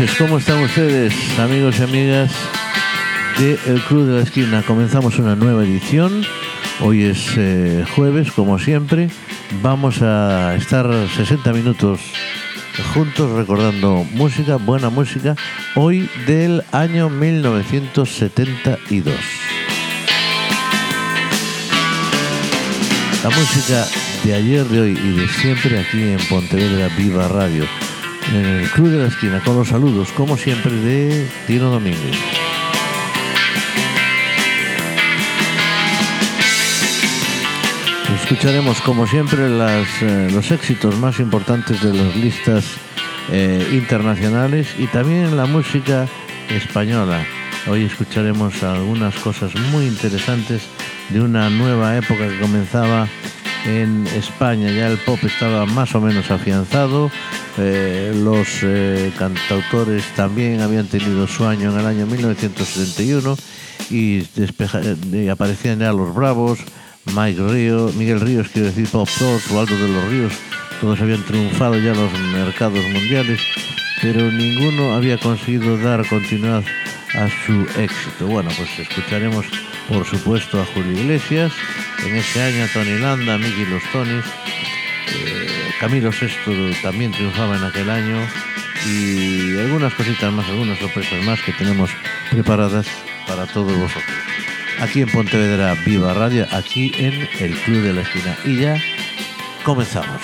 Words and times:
noches, 0.00 0.16
¿cómo 0.16 0.38
están 0.38 0.62
ustedes, 0.62 1.12
amigos 1.38 1.78
y 1.78 1.82
amigas 1.82 2.32
de 3.38 3.58
El 3.66 3.82
Club 3.82 4.06
de 4.06 4.16
la 4.16 4.22
Esquina? 4.22 4.62
Comenzamos 4.62 5.18
una 5.18 5.36
nueva 5.36 5.62
edición. 5.62 6.24
Hoy 6.80 7.02
es 7.02 7.34
eh, 7.36 7.84
jueves, 7.94 8.32
como 8.32 8.58
siempre. 8.58 9.10
Vamos 9.62 10.00
a 10.00 10.54
estar 10.54 10.88
60 11.16 11.52
minutos 11.52 12.00
juntos 12.94 13.30
recordando 13.32 14.06
música, 14.12 14.56
buena 14.56 14.88
música, 14.88 15.36
hoy 15.74 16.08
del 16.26 16.64
año 16.72 17.10
1972. 17.10 19.14
La 23.22 23.30
música 23.30 23.86
de 24.24 24.34
ayer, 24.34 24.64
de 24.64 24.80
hoy 24.80 24.98
y 25.02 25.20
de 25.20 25.28
siempre 25.28 25.78
aquí 25.78 26.00
en 26.00 26.18
Pontevedra 26.28 26.88
Viva 26.96 27.28
Radio 27.28 27.89
en 28.30 28.44
el 28.44 28.70
Club 28.70 28.88
de 28.88 28.98
la 28.98 29.08
Esquina 29.08 29.40
con 29.44 29.56
los 29.56 29.68
saludos, 29.68 30.10
como 30.12 30.36
siempre, 30.36 30.72
de 30.72 31.28
Tino 31.46 31.70
Domínguez. 31.70 32.16
Escucharemos, 38.22 38.80
como 38.82 39.06
siempre, 39.06 39.48
las, 39.50 39.88
eh, 40.02 40.28
los 40.32 40.50
éxitos 40.52 40.96
más 40.98 41.18
importantes 41.18 41.82
de 41.82 41.92
las 41.92 42.14
listas 42.14 42.64
eh, 43.32 43.66
internacionales 43.72 44.68
y 44.78 44.86
también 44.86 45.36
la 45.36 45.46
música 45.46 46.06
española. 46.48 47.24
Hoy 47.66 47.84
escucharemos 47.84 48.62
algunas 48.62 49.14
cosas 49.16 49.54
muy 49.72 49.86
interesantes 49.86 50.62
de 51.08 51.20
una 51.20 51.50
nueva 51.50 51.96
época 51.96 52.28
que 52.28 52.38
comenzaba 52.38 53.08
en 53.66 54.06
España. 54.08 54.70
Ya 54.70 54.88
el 54.88 54.98
pop 54.98 55.18
estaba 55.24 55.66
más 55.66 55.94
o 55.94 56.00
menos 56.00 56.30
afianzado, 56.30 57.10
eh, 57.58 58.12
los 58.16 58.48
eh, 58.62 59.12
cantautores 59.18 60.04
también 60.14 60.60
habían 60.60 60.86
tenido 60.86 61.26
su 61.26 61.44
año 61.44 61.72
en 61.72 61.80
el 61.80 61.86
año 61.86 62.06
1971 62.06 63.36
y, 63.90 64.18
eh, 64.36 65.30
aparecían 65.30 65.80
ya 65.80 65.92
los 65.92 66.14
Bravos, 66.14 66.60
Mike 67.14 67.42
Río, 67.48 67.90
Miguel 67.96 68.20
Ríos, 68.20 68.48
quiero 68.52 68.68
decir 68.68 68.88
Pop 68.88 69.08
Tours, 69.18 69.50
Aldo 69.50 69.76
de 69.76 69.88
los 69.88 70.04
Ríos, 70.10 70.32
todos 70.80 71.00
habían 71.00 71.24
triunfado 71.24 71.74
ya 71.78 71.92
en 71.92 72.00
los 72.00 72.12
mercados 72.32 72.84
mundiales, 72.92 73.40
pero 74.00 74.30
ninguno 74.30 74.94
había 74.94 75.18
conseguido 75.18 75.76
dar 75.78 76.06
continuidad 76.08 76.64
a 77.14 77.28
su 77.44 77.66
éxito. 77.78 78.26
Bueno, 78.26 78.50
pues 78.56 78.78
escucharemos 78.78 79.44
por 79.90 80.06
supuesto 80.06 80.60
a 80.60 80.64
Julio 80.66 80.92
Iglesias, 80.92 81.52
en 82.06 82.14
ese 82.14 82.40
año 82.40 82.64
a 82.64 82.68
Tony 82.68 82.96
Landa, 82.98 83.36
Mickey 83.38 83.66
Los 83.66 83.82
Tonis, 83.92 84.24
Camilo 85.80 86.10
VI 86.10 86.76
también 86.82 87.12
triunfaba 87.12 87.56
en 87.56 87.64
aquel 87.64 87.88
año 87.88 88.18
y 88.86 89.58
algunas 89.58 89.94
cositas 89.94 90.32
más, 90.32 90.46
algunas 90.48 90.78
sorpresas 90.78 91.24
más 91.24 91.40
que 91.40 91.52
tenemos 91.52 91.90
preparadas 92.30 92.86
para 93.26 93.46
todos 93.46 93.76
vosotros. 93.76 94.04
Aquí 94.80 95.02
en 95.02 95.08
Pontevedra 95.08 95.74
Viva 95.84 96.14
Radio, 96.14 96.46
aquí 96.52 96.92
en 96.96 97.28
el 97.38 97.54
Club 97.60 97.82
de 97.82 97.92
la 97.92 98.00
Esquina. 98.02 98.36
Y 98.44 98.56
ya 98.60 98.82
comenzamos. 99.62 100.20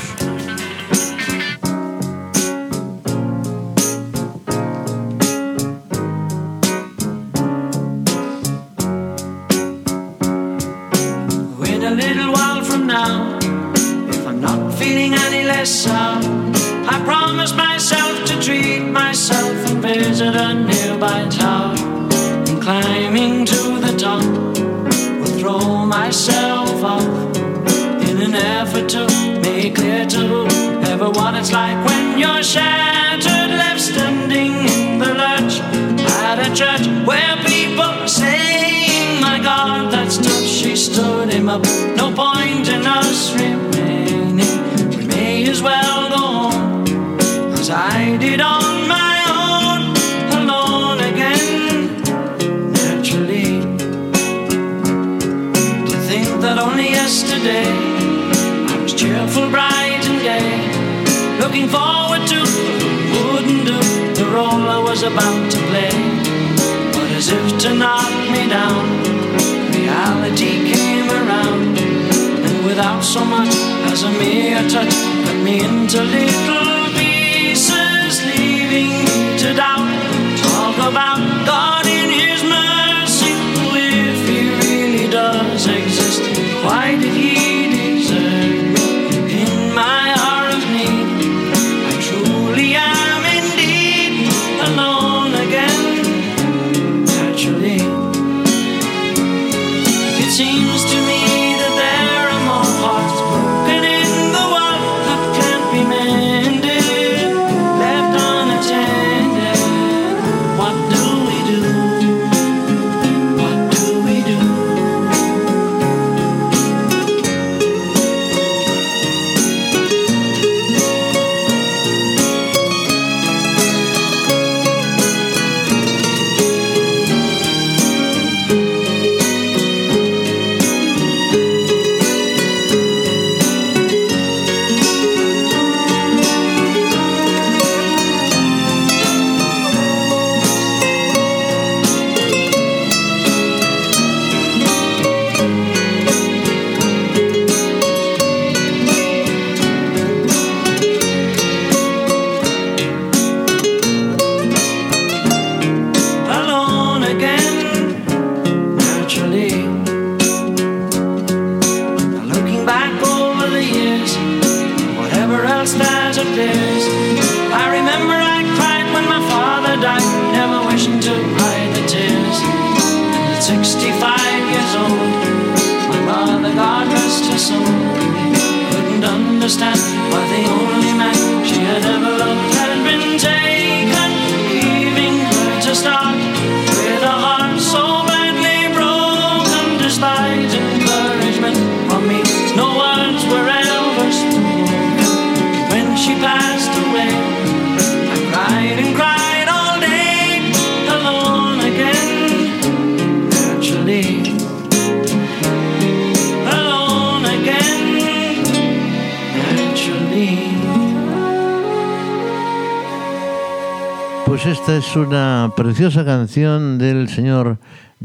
Esta 214.35 214.77
es 214.77 214.95
una 214.97 215.53
preciosa 215.57 216.05
canción 216.05 216.79
del 216.79 217.09
señor 217.09 217.59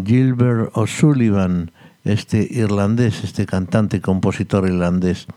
Gilbert 0.04 0.72
O'Sullivan, 0.74 1.72
este 2.04 2.48
irlandés, 2.50 3.24
este 3.24 3.46
cantante 3.46 3.98
y 3.98 4.00
compositor 4.00 4.68
irlandés, 4.68 5.28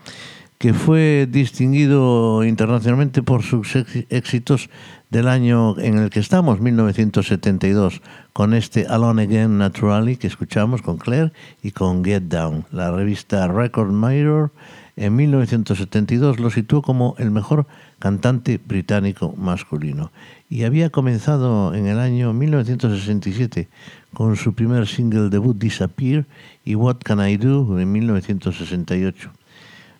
que 0.57 0.73
fue 0.73 1.27
distinguido 1.29 2.43
internacionalmente 2.43 3.23
por 3.23 3.43
sus 3.43 3.75
éxitos 4.09 4.69
del 5.09 5.27
año 5.27 5.77
en 5.79 5.97
el 5.97 6.09
que 6.09 6.19
estamos, 6.19 6.61
1972, 6.61 8.01
con 8.33 8.53
este 8.53 8.87
Alone 8.87 9.23
Again 9.23 9.57
Naturally 9.57 10.17
que 10.17 10.27
escuchamos 10.27 10.81
con 10.81 10.97
Claire 10.97 11.33
y 11.61 11.71
con 11.71 12.03
Get 12.03 12.23
Down. 12.23 12.65
La 12.71 12.91
revista 12.91 13.47
Record 13.47 13.91
Mirror 13.91 14.51
en 14.95 15.15
1972 15.15 16.39
lo 16.39 16.49
situó 16.49 16.81
como 16.81 17.15
el 17.17 17.31
mejor 17.31 17.67
cantante 17.99 18.59
británico 18.63 19.33
masculino 19.37 20.11
y 20.49 20.63
había 20.63 20.89
comenzado 20.89 21.73
en 21.73 21.87
el 21.87 21.99
año 21.99 22.33
1967 22.33 23.67
con 24.13 24.35
su 24.35 24.53
primer 24.53 24.87
single 24.87 25.29
debut 25.29 25.57
Disappear 25.57 26.25
y 26.63 26.75
What 26.75 26.97
Can 27.03 27.27
I 27.27 27.37
Do 27.37 27.79
en 27.79 27.91
1968. 27.91 29.31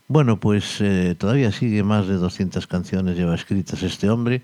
Bueno, 0.08 0.40
pues 0.40 0.82
eh, 0.82 1.16
todavía 1.18 1.52
sigue 1.52 1.84
más 1.84 2.08
de 2.08 2.16
200 2.16 2.68
canciones 2.68 3.18
lleva 3.18 3.36
escritas 3.36 3.82
este 3.82 4.10
hombre 4.10 4.44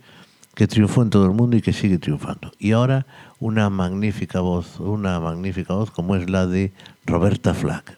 que 0.56 0.68
triunfó 0.68 1.04
en 1.04 1.10
todo 1.10 1.26
el 1.26 1.32
mundo 1.32 1.56
y 1.56 1.62
que 1.62 1.74
sigue 1.74 1.98
triunfando. 1.98 2.52
Y 2.60 2.72
ahora 2.72 3.06
una 3.40 3.70
magnífica 3.70 4.42
voz, 4.42 4.80
una 4.80 5.20
magnífica 5.20 5.74
voz 5.74 5.92
como 5.92 6.16
es 6.16 6.30
la 6.30 6.48
de 6.48 6.74
Roberta 7.06 7.54
Flack. 7.54 7.98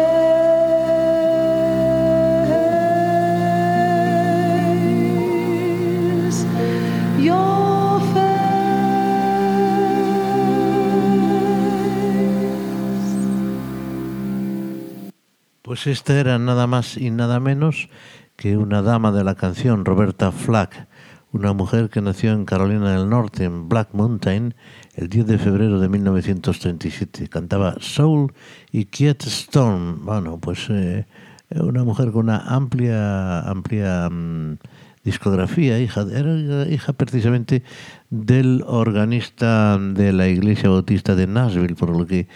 Pues 15.71 15.87
esta 15.87 16.19
era 16.19 16.37
nada 16.37 16.67
más 16.67 16.97
y 16.97 17.11
nada 17.11 17.39
menos 17.39 17.87
que 18.35 18.57
una 18.57 18.81
dama 18.81 19.13
de 19.13 19.23
la 19.23 19.35
canción, 19.35 19.85
Roberta 19.85 20.33
Flack, 20.33 20.89
una 21.31 21.53
mujer 21.53 21.89
que 21.89 22.01
nació 22.01 22.33
en 22.33 22.43
Carolina 22.43 22.91
del 22.91 23.07
Norte, 23.07 23.45
en 23.45 23.69
Black 23.69 23.93
Mountain, 23.93 24.53
el 24.95 25.07
10 25.07 25.27
de 25.27 25.37
febrero 25.37 25.79
de 25.79 25.87
1937. 25.87 27.29
Cantaba 27.29 27.77
Soul 27.79 28.33
y 28.73 28.83
Quiet 28.83 29.23
Storm. 29.23 30.03
Bueno, 30.03 30.39
pues 30.41 30.67
eh, 30.69 31.05
una 31.51 31.85
mujer 31.85 32.11
con 32.11 32.25
una 32.25 32.39
amplia, 32.39 33.39
amplia 33.39 34.09
mm, 34.09 34.57
discografía, 35.05 35.79
hija, 35.79 36.05
era 36.13 36.67
hija 36.67 36.91
precisamente 36.91 37.63
del 38.09 38.61
organista 38.67 39.77
de 39.79 40.11
la 40.11 40.27
iglesia 40.27 40.69
bautista 40.69 41.15
de 41.15 41.27
Nashville, 41.27 41.75
por 41.75 41.97
lo 41.97 42.05
que 42.05 42.27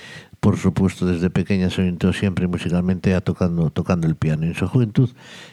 por 0.45 0.57
supuesto, 0.57 1.07
desde 1.07 1.31
pequeña 1.31 1.71
se 1.71 1.81
orientó 1.81 2.13
siempre 2.13 2.45
musicalmente 2.45 3.15
a 3.15 3.21
tocando, 3.21 3.71
tocando 3.71 4.05
el 4.05 4.15
piano. 4.15 4.45
En 4.45 4.53
su 4.53 4.67
juventud 4.67 5.09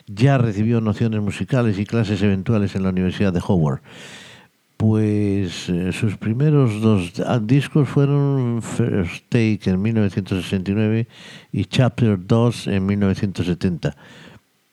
ya 0.07 0.37
recibió 0.37 0.83
nociones 0.83 1.23
musicales 1.23 1.79
y 1.79 1.87
clases 1.87 2.21
eventuales 2.21 2.77
en 2.77 2.83
la 2.83 2.91
Universidad 2.91 3.33
de 3.33 3.41
Howard. 3.43 3.81
Pues 4.77 5.71
eh, 5.71 5.93
sus 5.93 6.19
primeros 6.19 6.83
dos 6.83 7.11
discos 7.41 7.89
fueron 7.89 8.61
First 8.61 9.25
Take 9.31 9.61
en 9.65 9.81
1969 9.81 11.09
y 11.53 11.65
Chapter 11.65 12.19
2 12.27 12.67
en 12.67 12.85
1970. 12.85 13.97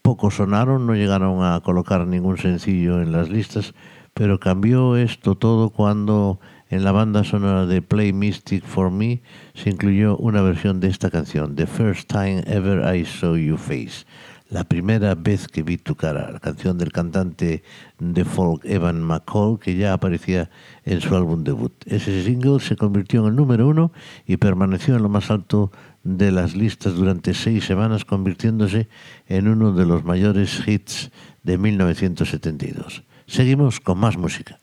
Pocos 0.02 0.36
sonaron, 0.36 0.86
no 0.86 0.96
llegaron 0.96 1.46
a 1.46 1.62
colocar 1.62 2.06
ningún 2.06 2.38
sencillo 2.38 3.02
en 3.02 3.14
las 3.14 3.30
listas, 3.30 3.74
pero 4.14 4.38
cambió 4.38 4.98
esto 4.98 5.36
todo 5.36 5.70
cuando 5.70 6.42
en 6.70 6.84
la 6.84 6.92
banda 6.92 7.24
sonora 7.24 7.66
de 7.66 7.82
Play 7.82 8.14
Mystic 8.14 8.64
for 8.64 8.92
Me 8.92 9.22
se 9.56 9.72
incluyó 9.72 10.16
una 10.18 10.42
versión 10.42 10.80
de 10.80 10.88
esta 10.88 11.10
canción, 11.10 11.56
The 11.56 11.68
First 11.68 12.10
Time 12.10 12.44
Ever 12.46 12.96
I 12.96 13.06
Saw 13.06 13.36
You 13.36 13.58
Face, 13.58 14.06
la 14.50 14.64
primera 14.64 15.16
vez 15.16 15.48
que 15.48 15.64
vi 15.64 15.78
tu 15.78 15.96
cara, 15.96 16.32
la 16.32 16.40
canción 16.40 16.78
del 16.78 16.92
cantante 16.92 17.64
de 18.00 18.26
folk 18.26 18.66
Evan 18.66 19.02
McCall 19.02 19.60
que 19.60 19.76
ya 19.76 19.94
aparecía 19.94 20.50
en 20.86 21.02
su 21.02 21.16
álbum 21.16 21.44
debut. 21.44 21.74
Ese 21.86 22.24
single 22.24 22.60
se 22.60 22.76
convirtió 22.76 23.22
en 23.22 23.28
el 23.28 23.36
número 23.36 23.68
uno 23.68 23.92
y 24.26 24.38
permaneció 24.38 24.96
en 24.96 25.04
lo 25.04 25.10
más 25.10 25.30
alto 25.30 25.72
de 26.04 26.32
las 26.32 26.56
listas 26.56 26.96
durante 26.96 27.34
seis 27.34 27.66
semanas, 27.66 28.06
convirtiéndose 28.06 28.90
en 29.28 29.48
uno 29.48 29.74
de 29.74 29.86
los 29.86 30.04
mayores 30.04 30.68
hits 30.68 31.12
de 31.44 31.58
1972. 31.58 33.04
Seguimos 33.28 33.80
con 33.80 34.00
más 34.00 34.18
música. 34.18 34.60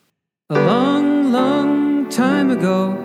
Time 2.17 2.51
ago. 2.51 2.97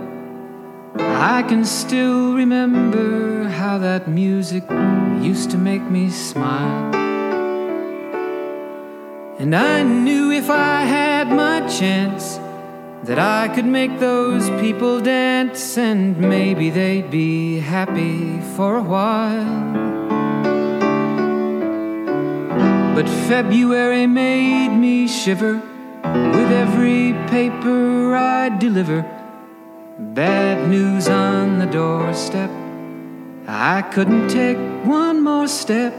I 0.97 1.43
can 1.43 1.65
still 1.65 2.33
remember 2.33 3.43
how 3.43 3.77
that 3.79 4.07
music 4.07 4.63
used 5.21 5.51
to 5.51 5.57
make 5.57 5.81
me 5.81 6.09
smile. 6.09 6.95
And 9.37 9.53
I 9.53 9.83
knew 9.83 10.31
if 10.31 10.49
I 10.49 10.83
had 10.83 11.27
my 11.27 11.67
chance 11.67 12.37
that 13.03 13.19
I 13.19 13.53
could 13.53 13.65
make 13.65 13.99
those 13.99 14.49
people 14.61 15.01
dance 15.01 15.77
and 15.77 16.17
maybe 16.17 16.69
they'd 16.69 17.11
be 17.11 17.59
happy 17.59 18.39
for 18.55 18.77
a 18.77 18.83
while. 18.83 19.75
But 22.95 23.09
February 23.27 24.07
made 24.07 24.69
me 24.69 25.09
shiver 25.09 25.61
with 26.13 26.51
every 26.51 27.13
paper 27.29 28.15
I 28.15 28.49
deliver. 28.49 29.01
Bad 29.99 30.67
news 30.69 31.07
on 31.07 31.59
the 31.59 31.65
doorstep. 31.65 32.49
I 33.47 33.81
couldn't 33.81 34.29
take 34.29 34.57
one 34.85 35.21
more 35.23 35.47
step. 35.47 35.93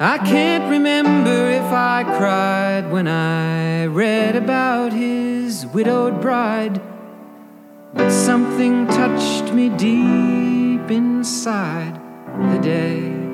I 0.00 0.18
can't 0.18 0.70
remember 0.70 1.50
if 1.50 1.72
I 1.72 2.04
cried 2.04 2.90
when 2.90 3.06
I 3.06 3.86
read 3.86 4.36
about 4.36 4.92
his 4.92 5.66
widowed 5.66 6.20
bride. 6.20 6.80
But 7.94 8.10
something 8.10 8.86
touched 8.88 9.52
me 9.52 9.68
deep 9.68 10.90
inside 10.90 12.00
the 12.50 12.58
day 12.58 13.24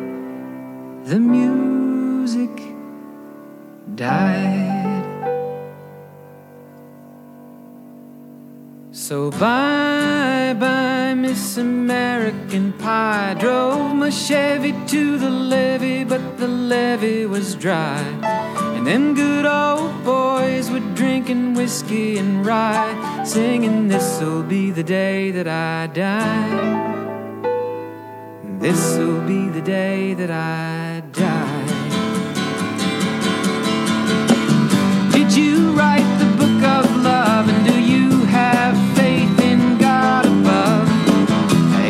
the 1.11 1.19
music 1.19 2.69
died. 4.00 5.12
So 8.92 9.30
bye 9.30 10.57
bye, 10.59 11.12
Miss 11.14 11.59
American 11.59 12.73
Pie. 12.73 13.37
Drove 13.38 13.95
my 13.95 14.09
Chevy 14.09 14.73
to 14.87 15.19
the 15.19 15.28
levee, 15.28 16.04
but 16.04 16.38
the 16.38 16.49
levee 16.49 17.26
was 17.26 17.54
dry. 17.54 18.00
And 18.75 18.87
them 18.87 19.14
good 19.14 19.45
old 19.45 20.02
boys 20.02 20.71
were 20.71 20.87
drinking 20.95 21.52
whiskey 21.52 22.16
and 22.16 22.47
rye, 22.47 23.23
singing, 23.25 23.88
This'll 23.88 24.42
be 24.42 24.71
the 24.71 24.83
day 24.83 25.30
that 25.30 25.47
I 25.47 25.88
die. 25.88 26.49
This'll 28.61 29.21
be 29.26 29.50
the 29.50 29.61
day 29.61 30.14
that 30.14 30.30
I 30.30 31.02
die. 31.12 31.60
And 37.38 37.64
do 37.64 37.80
you 37.80 38.25
have 38.25 38.75
faith 38.96 39.40
in 39.40 39.78
God 39.78 40.26
above? 40.26 40.88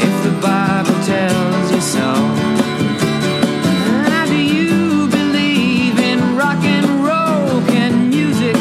If 0.06 0.14
the 0.26 0.34
Bible 0.40 0.98
tells 1.04 1.72
you 1.72 1.80
so. 1.80 2.08
do 4.28 4.36
you 4.36 5.08
believe 5.08 5.98
in 5.98 6.36
rock 6.36 6.62
and 6.62 6.86
roll? 7.08 7.62
Can 7.72 8.10
music 8.10 8.56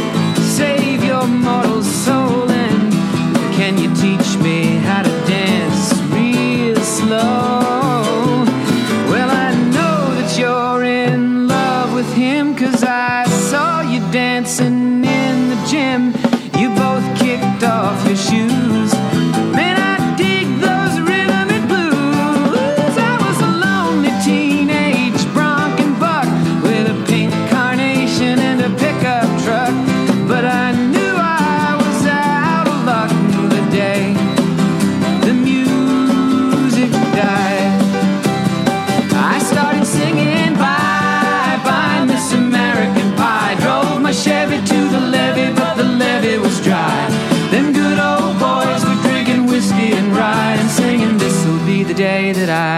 save 0.57 1.03
your 1.03 1.27
mortal 1.27 1.83
soul? 1.83 2.49
And 2.49 2.93
can 3.53 3.77
you 3.77 3.93
teach 3.95 4.37
me 4.37 4.77
how 4.87 5.03
to 5.03 5.09
dance 5.27 5.93
real 6.13 6.77
slow? 6.77 7.58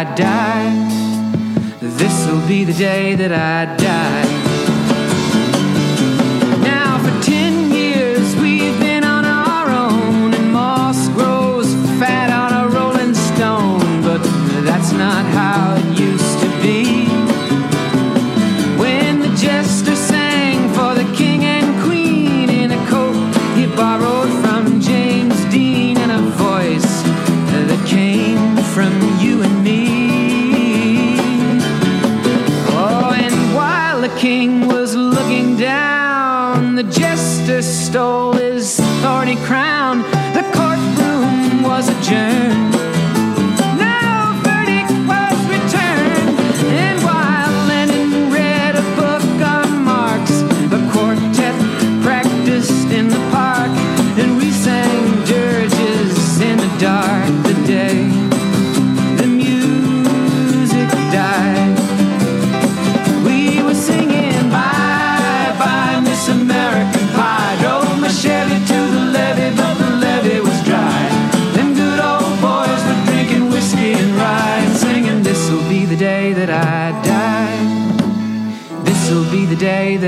I 0.01 0.03
die, 0.15 0.89
this'll 1.79 2.41
be 2.47 2.63
the 2.63 2.73
day 2.73 3.13
that 3.13 3.31
I 3.31 3.70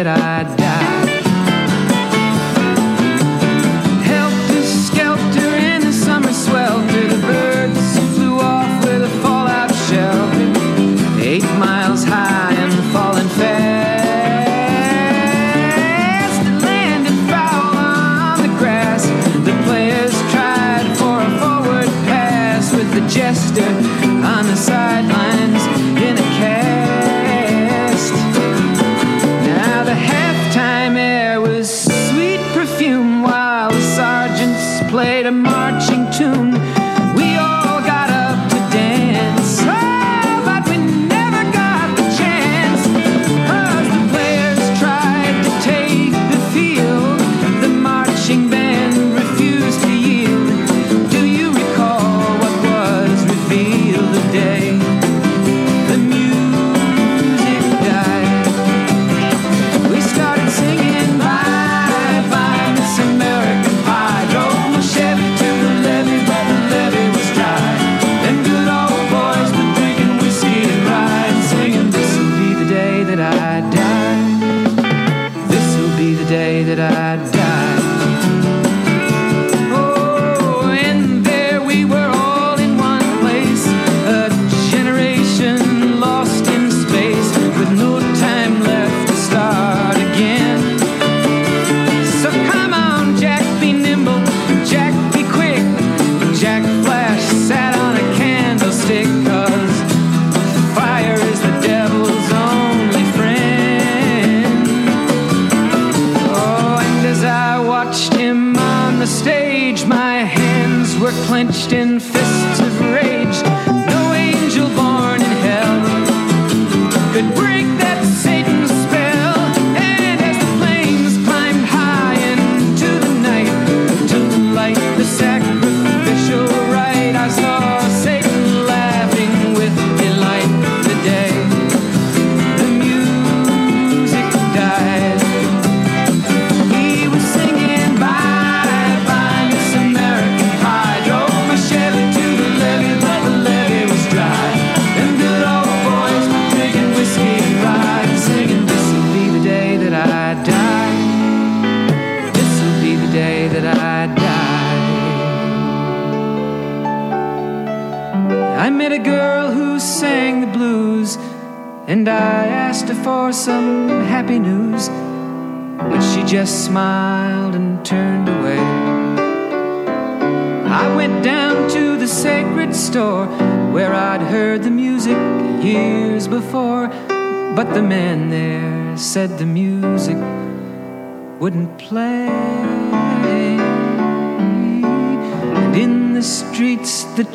that 0.04 0.20
I 0.20 0.33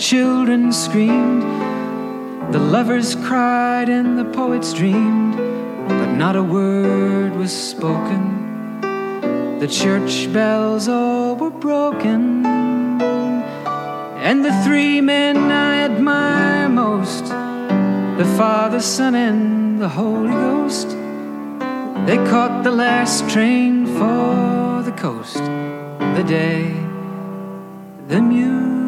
children 0.09 0.73
screamed, 0.73 1.43
the 2.51 2.59
lovers 2.59 3.15
cried, 3.15 3.91
and 3.91 4.19
the 4.19 4.25
poets 4.25 4.73
dreamed, 4.73 5.37
but 5.87 6.11
not 6.15 6.35
a 6.35 6.43
word 6.43 7.37
was 7.37 7.53
spoken. 7.53 8.81
The 9.59 9.69
church 9.69 10.33
bells 10.33 10.89
all 10.89 11.37
were 11.37 11.51
broken, 11.51 12.47
and 12.47 14.43
the 14.43 14.63
three 14.65 15.03
men 15.03 15.37
I 15.53 15.83
admire 15.83 16.71
most 16.71 17.25
the 18.17 18.35
Father, 18.39 18.81
Son, 18.81 19.15
and 19.15 19.79
the 19.79 19.91
Holy 19.91 20.31
Ghost 20.31 20.89
they 22.07 22.17
caught 22.31 22.65
the 22.65 22.71
last 22.71 23.29
train 23.29 23.85
for 23.85 24.83
the 24.89 24.95
coast 24.97 25.45
the 26.17 26.25
day 26.27 26.73
the 28.09 28.23
music 28.23 28.88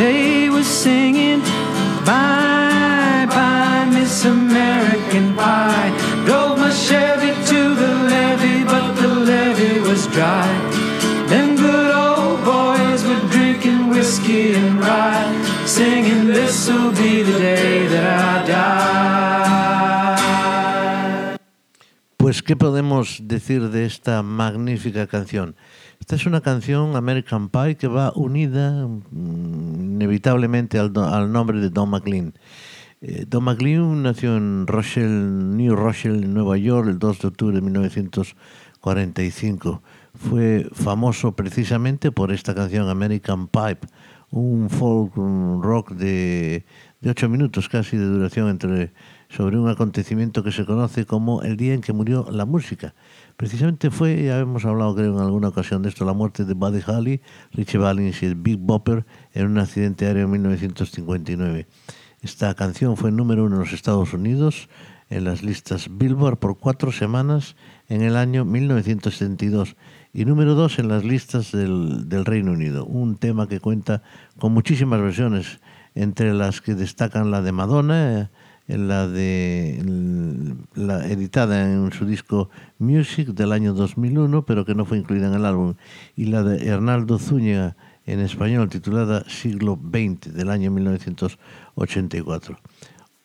They 0.00 0.48
were 0.48 0.64
singing, 0.64 1.40
Bye, 2.08 3.26
bye, 3.28 3.84
Miss 3.92 4.24
American 4.24 5.36
Pie. 5.36 5.92
Drove 6.24 6.58
my 6.58 6.70
Chevy 6.70 7.32
to 7.50 7.60
the 7.74 7.92
levee, 8.08 8.64
but 8.64 8.94
the 8.94 9.08
levee 9.08 9.80
was 9.80 10.06
dry. 10.06 10.48
Them 11.28 11.54
good 11.54 11.92
old 11.94 12.42
boys 12.46 13.04
were 13.04 13.24
drinking 13.28 13.90
whiskey 13.90 14.54
and 14.54 14.80
rye, 14.80 15.28
singing, 15.66 16.28
This'll 16.28 16.92
be 16.92 17.22
the 17.22 17.38
day 17.38 17.86
that 17.88 18.06
I 18.06 18.46
die. 18.46 18.60
Pues, 22.16 22.42
¿qué 22.42 22.56
podemos 22.56 23.18
decir 23.20 23.68
de 23.68 23.84
esta 23.84 24.22
magnífica 24.22 25.06
canción? 25.06 25.56
Esta 26.00 26.16
es 26.16 26.26
una 26.26 26.40
canción 26.40 26.96
American 26.96 27.50
Pie 27.50 27.76
que 27.76 27.86
va 27.86 28.12
unida 28.16 28.88
mm, 28.88 29.92
inevitablemente 29.92 30.78
al, 30.78 30.92
al 30.96 31.30
nombre 31.30 31.60
de 31.60 31.70
Don 31.70 31.90
McLean. 31.90 32.34
Eh, 33.02 33.24
Don 33.28 33.44
McLean 33.44 34.02
nació 34.02 34.36
en 34.36 34.66
Rochelle, 34.66 35.08
New 35.08 35.76
Rochelle, 35.76 36.26
Nueva 36.26 36.56
York, 36.56 36.88
el 36.88 36.98
2 36.98 37.18
de 37.20 37.28
octubre 37.28 37.54
de 37.54 37.62
1945. 37.62 39.82
Fue 40.14 40.68
famoso 40.72 41.36
precisamente 41.36 42.10
por 42.10 42.32
esta 42.32 42.54
canción 42.54 42.88
American 42.88 43.46
Pipe, 43.46 43.86
un 44.30 44.68
folk 44.68 45.12
rock 45.14 45.92
de, 45.92 46.64
de 47.00 47.10
ocho 47.10 47.28
minutos 47.28 47.68
casi 47.68 47.96
de 47.96 48.04
duración 48.04 48.48
entre, 48.48 48.92
sobre 49.28 49.58
un 49.58 49.68
acontecimiento 49.68 50.42
que 50.42 50.52
se 50.52 50.64
conoce 50.64 51.06
como 51.06 51.42
el 51.42 51.56
día 51.56 51.74
en 51.74 51.80
que 51.80 51.92
murió 51.92 52.26
la 52.30 52.44
música. 52.44 52.94
Precisamente 53.40 53.90
fue, 53.90 54.22
ya 54.22 54.38
hemos 54.38 54.66
hablado 54.66 54.94
creo 54.94 55.14
en 55.14 55.18
alguna 55.18 55.48
ocasión 55.48 55.80
de 55.80 55.88
esto, 55.88 56.04
la 56.04 56.12
muerte 56.12 56.44
de 56.44 56.52
Buddy 56.52 56.82
Holly, 56.86 57.22
Richie 57.52 57.78
Valens 57.78 58.22
y 58.22 58.26
el 58.26 58.34
Big 58.34 58.58
Bopper 58.58 59.06
en 59.32 59.46
un 59.46 59.56
accidente 59.56 60.04
aéreo 60.04 60.24
en 60.24 60.32
1959. 60.32 61.66
Esta 62.20 62.52
canción 62.52 62.98
fue 62.98 63.10
número 63.10 63.46
uno 63.46 63.54
en 63.54 63.60
los 63.60 63.72
Estados 63.72 64.12
Unidos 64.12 64.68
en 65.08 65.24
las 65.24 65.42
listas 65.42 65.88
Billboard 65.90 66.36
por 66.36 66.58
cuatro 66.58 66.92
semanas 66.92 67.56
en 67.88 68.02
el 68.02 68.14
año 68.16 68.44
1972 68.44 69.74
y 70.12 70.26
número 70.26 70.54
dos 70.54 70.78
en 70.78 70.88
las 70.88 71.02
listas 71.02 71.50
del, 71.50 72.26
Reino 72.26 72.52
Unido. 72.52 72.84
Un 72.84 73.16
tema 73.16 73.48
que 73.48 73.58
cuenta 73.58 74.02
con 74.38 74.52
muchísimas 74.52 75.00
versiones, 75.00 75.60
entre 75.94 76.34
las 76.34 76.60
que 76.60 76.74
destacan 76.74 77.30
la 77.30 77.40
de 77.40 77.52
Madonna, 77.52 78.20
eh, 78.20 78.28
la 78.78 79.06
de 79.08 79.82
la 80.74 81.06
editada 81.06 81.70
en 81.70 81.92
su 81.92 82.06
disco 82.06 82.50
Music 82.78 83.28
del 83.28 83.52
año 83.52 83.74
2001, 83.74 84.44
pero 84.44 84.64
que 84.64 84.74
no 84.74 84.84
fue 84.84 84.98
incluida 84.98 85.28
en 85.28 85.34
el 85.34 85.44
álbum, 85.44 85.74
y 86.16 86.26
la 86.26 86.42
de 86.42 86.66
Hernaldo 86.66 87.18
Zúñiga 87.18 87.76
en 88.06 88.20
español 88.20 88.68
titulada 88.68 89.24
Siglo 89.28 89.78
XX 89.78 90.34
del 90.34 90.50
año 90.50 90.70
1984. 90.70 92.58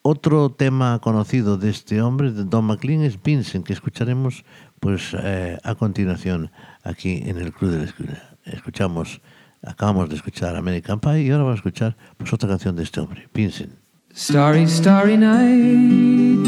Otro 0.01 0.51
tema 0.51 0.99
conocido 0.99 1.57
de 1.57 1.71
este 1.71 2.01
hombre, 2.01 2.31
de 2.31 2.43
Don 2.43 2.65
McLean, 2.65 3.01
es 3.01 3.21
Vincent, 3.21 3.65
que 3.65 3.73
escucharemos 3.73 4.45
pues 4.79 5.15
eh, 5.19 5.57
a 5.63 5.73
continuación 5.75 6.51
aquí 6.83 7.23
en 7.25 7.39
el 7.39 7.51
Club 7.51 7.71
de 7.71 7.77
la 7.79 7.85
Escuela. 7.85 8.37
Escuchamos, 8.43 9.21
acabamos 9.63 10.09
de 10.09 10.15
escuchar 10.15 10.55
American 10.55 10.99
Pie 10.99 11.23
y 11.23 11.31
ahora 11.31 11.45
vamos 11.45 11.57
a 11.57 11.61
escuchar 11.61 11.97
pues 12.17 12.31
otra 12.31 12.47
canción 12.47 12.75
de 12.75 12.83
este 12.83 12.99
hombre, 12.99 13.27
Vincent. 13.33 13.84
Starry, 14.17 14.65
starry 14.65 15.17
night. 15.17 16.47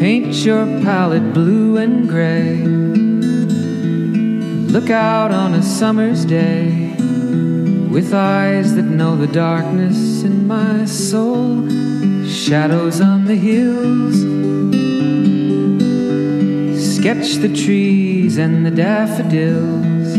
Paint 0.00 0.34
your 0.44 0.66
palette 0.82 1.32
blue 1.32 1.76
and 1.76 2.08
gray. 2.08 2.56
Look 4.66 4.90
out 4.90 5.30
on 5.30 5.54
a 5.54 5.62
summer's 5.62 6.24
day 6.24 6.92
with 7.88 8.12
eyes 8.12 8.74
that 8.74 8.82
know 8.82 9.14
the 9.14 9.28
darkness 9.28 10.24
in 10.24 10.48
my 10.48 10.84
soul. 10.86 11.68
Shadows 12.26 13.00
on 13.00 13.26
the 13.26 13.36
hills. 13.36 14.16
Sketch 16.96 17.36
the 17.36 17.54
trees 17.54 18.38
and 18.38 18.66
the 18.66 18.72
daffodils. 18.72 20.18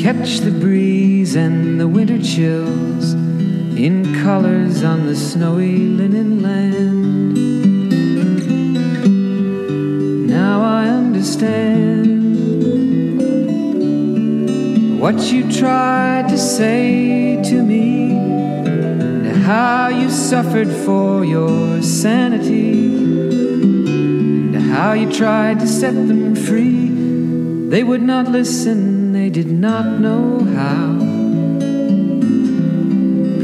Catch 0.00 0.38
the 0.38 0.52
breeze 0.52 1.34
and 1.34 1.80
the 1.80 1.88
winter 1.88 2.22
chills 2.22 3.17
in 3.78 4.12
colors 4.24 4.82
on 4.82 5.06
the 5.06 5.14
snowy 5.14 5.78
linen 5.78 6.42
land. 6.42 7.36
Now 10.26 10.62
I 10.62 10.88
understand 10.88 11.78
what 15.00 15.30
you 15.30 15.48
tried 15.52 16.28
to 16.30 16.36
say 16.36 17.40
to 17.40 17.62
me, 17.62 18.10
and 18.10 19.44
how 19.44 19.86
you 19.86 20.10
suffered 20.10 20.68
for 20.84 21.24
your 21.24 21.80
sanity, 21.80 22.96
and 24.56 24.72
how 24.72 24.92
you 24.94 25.08
tried 25.12 25.60
to 25.60 25.68
set 25.68 25.94
them 25.94 26.34
free. 26.34 26.88
They 27.68 27.84
would 27.84 28.02
not 28.02 28.26
listen, 28.26 29.12
they 29.12 29.30
did 29.30 29.52
not 29.52 30.00
know 30.00 30.40
how. 30.42 30.97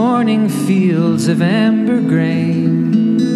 morning 0.00 0.48
fields 0.48 1.26
of 1.26 1.42
amber 1.42 2.00
grain, 2.00 3.34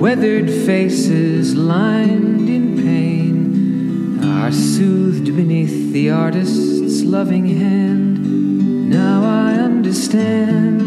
weathered 0.00 0.48
faces 0.48 1.54
lined 1.54 2.48
in 2.48 2.78
pain 2.78 4.24
are 4.24 4.50
soothed 4.50 5.36
beneath 5.36 5.92
the 5.92 6.08
artist's 6.08 7.02
loving 7.02 7.44
hand. 7.44 8.88
Now 8.88 9.22
I 9.22 9.52
understand 9.56 10.80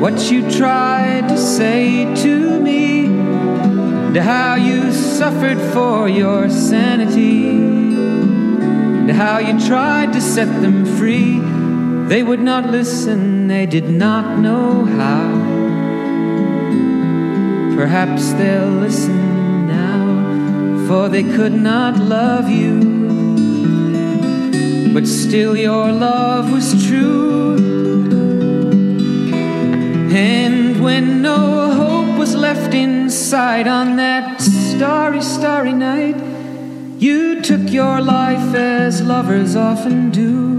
what 0.00 0.30
you 0.30 0.48
tried 0.48 1.28
to 1.30 1.36
say 1.36 2.14
to 2.22 2.60
me, 2.60 3.06
and 3.06 4.16
how 4.16 4.54
you 4.54 4.92
suffered 4.92 5.58
for 5.74 6.08
your 6.08 6.48
sanity 6.48 7.48
and 9.08 9.10
how 9.10 9.38
you 9.38 9.58
tried 9.66 10.12
to 10.12 10.20
set 10.20 10.48
them 10.62 10.84
free. 10.98 11.55
They 12.08 12.22
would 12.22 12.40
not 12.40 12.70
listen, 12.70 13.48
they 13.48 13.66
did 13.66 13.90
not 13.90 14.38
know 14.38 14.84
how. 14.84 15.56
Perhaps 17.76 18.32
they'll 18.34 18.78
listen 18.86 19.66
now, 19.66 20.86
for 20.86 21.08
they 21.08 21.24
could 21.24 21.52
not 21.52 21.98
love 21.98 22.48
you. 22.48 22.78
But 24.94 25.08
still, 25.08 25.56
your 25.56 25.90
love 25.90 26.52
was 26.52 26.86
true. 26.86 27.56
And 30.14 30.80
when 30.80 31.22
no 31.22 31.72
hope 31.72 32.16
was 32.18 32.36
left 32.36 32.72
inside 32.72 33.66
on 33.66 33.96
that 33.96 34.40
starry, 34.40 35.20
starry 35.20 35.72
night, 35.72 36.16
you 36.98 37.42
took 37.42 37.68
your 37.70 38.00
life 38.00 38.54
as 38.54 39.02
lovers 39.02 39.56
often 39.56 40.10
do. 40.10 40.55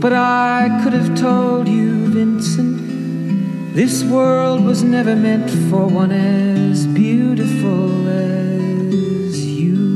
But 0.00 0.12
I 0.12 0.80
could 0.82 0.92
have 0.92 1.18
told 1.18 1.66
you, 1.68 2.06
Vincent, 2.08 3.74
this 3.74 4.04
world 4.04 4.64
was 4.64 4.82
never 4.82 5.16
meant 5.16 5.50
for 5.70 5.86
one 5.86 6.12
as 6.12 6.86
beautiful 6.86 8.08
as 8.08 9.46
you. 9.46 9.86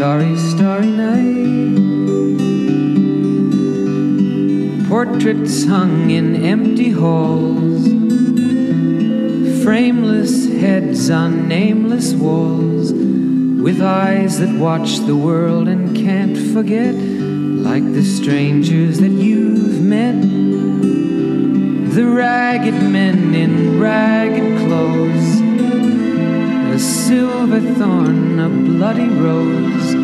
starry, 0.00 0.36
starry 0.36 0.86
night. 0.86 1.40
Portraits 4.88 5.66
hung 5.66 6.10
in 6.10 6.36
empty 6.36 6.90
halls, 6.90 7.84
frameless 9.62 10.48
heads 10.60 11.10
on 11.10 11.48
nameless 11.48 12.14
walls, 12.14 12.92
with 12.92 13.82
eyes 13.82 14.38
that 14.38 14.58
watch 14.58 15.00
the 15.00 15.16
world 15.16 15.68
and 15.68 15.89
forget, 16.52 16.94
like 16.94 17.84
the 17.92 18.02
strangers 18.02 18.98
that 18.98 19.10
you've 19.10 19.80
met. 19.80 20.20
The 21.94 22.06
ragged 22.06 22.82
men 22.82 23.34
in 23.34 23.80
ragged 23.80 24.58
clothes 24.58 25.40
a 26.72 26.78
silver 26.78 27.60
thorn, 27.74 28.38
a 28.38 28.48
bloody 28.48 29.08
rose, 29.08 29.94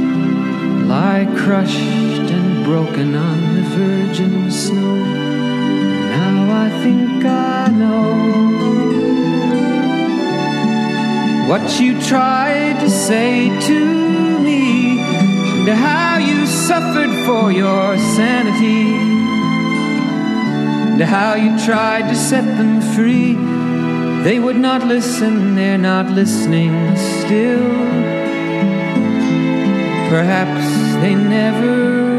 lie 0.89 1.27
crushed 1.37 1.79
and 1.79 2.65
broken 2.65 3.15
on 3.15 3.55
the 3.55 3.63
virgin 3.63 4.51
snow. 4.51 4.97
Now 6.17 6.65
I 6.65 6.69
think 6.83 7.25
I 7.25 7.69
know 7.69 8.47
what 11.49 11.81
you 11.81 12.01
tried 12.01 12.81
to 12.81 12.91
say 12.91 13.49
to 13.69 14.06
and 15.69 15.79
how 15.79 16.19
you 16.19 16.47
suffered 16.47 17.13
for 17.27 17.51
your 17.51 17.99
sanity, 17.99 18.95
and 20.93 21.03
how 21.03 21.35
you 21.35 21.59
tried 21.65 22.09
to 22.09 22.15
set 22.15 22.45
them 22.57 22.81
free 22.95 23.35
they 24.27 24.41
would 24.41 24.57
not 24.57 24.85
listen, 24.85 25.55
they're 25.55 25.79
not 25.79 26.11
listening 26.11 26.97
still. 26.97 27.63
Perhaps 30.09 30.67
they 31.01 31.15
never 31.15 32.16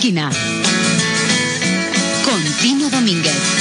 Esquina. 0.00 0.30
Con 2.24 2.42
Tino 2.62 2.88
Domínguez. 2.88 3.59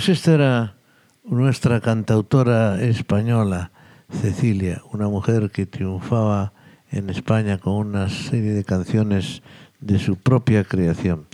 Pues 0.00 0.08
esta 0.08 0.32
era 0.32 0.76
nuestra 1.24 1.82
cantautora 1.82 2.82
española, 2.82 3.70
Cecilia, 4.10 4.80
una 4.94 5.08
mujer 5.08 5.50
que 5.50 5.66
triunfaba 5.66 6.54
en 6.90 7.10
España 7.10 7.58
con 7.58 7.74
una 7.74 8.08
serie 8.08 8.52
de 8.52 8.64
canciones 8.64 9.42
de 9.78 9.98
su 9.98 10.16
propia 10.16 10.64
creación. 10.64 11.26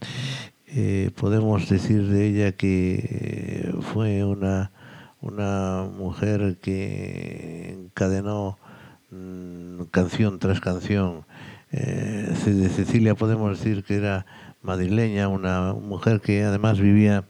Eh, 0.66 1.12
podemos 1.14 1.68
decir 1.68 2.09
de 2.09 2.26
ella 2.26 2.52
que 2.57 3.72
fue 3.92 4.24
una, 4.24 4.72
una 5.20 5.85
mujer 5.96 6.59
que 6.61 7.72
encadenó 7.72 8.59
mm, 9.12 9.83
canción 9.92 10.40
tras 10.40 10.59
canción. 10.59 11.24
Eh, 11.70 12.35
de 12.44 12.68
Cecilia 12.68 13.14
podemos 13.14 13.61
decir 13.61 13.85
que 13.85 13.94
era 13.94 14.26
madrileña, 14.61 15.29
una 15.29 15.72
mujer 15.72 16.20
que 16.20 16.42
además 16.42 16.81
vivía, 16.81 17.26